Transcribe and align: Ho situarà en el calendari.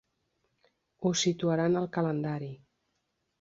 Ho 1.03 1.11
situarà 1.23 1.67
en 1.73 1.77
el 1.83 1.87
calendari. 1.99 2.51